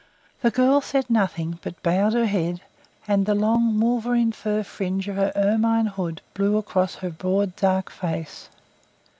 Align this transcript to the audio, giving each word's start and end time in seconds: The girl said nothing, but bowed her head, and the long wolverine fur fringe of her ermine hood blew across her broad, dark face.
The 0.41 0.49
girl 0.49 0.81
said 0.81 1.11
nothing, 1.11 1.59
but 1.61 1.83
bowed 1.83 2.13
her 2.13 2.25
head, 2.25 2.61
and 3.07 3.27
the 3.27 3.35
long 3.35 3.79
wolverine 3.79 4.31
fur 4.31 4.63
fringe 4.63 5.07
of 5.07 5.15
her 5.15 5.31
ermine 5.35 5.85
hood 5.91 6.23
blew 6.33 6.57
across 6.57 6.95
her 6.95 7.11
broad, 7.11 7.55
dark 7.55 7.91
face. 7.91 8.49